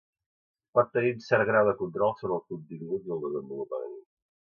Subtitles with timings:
[0.77, 3.93] pot tenir un cert grau de control sobre el contingut i el desenvolupament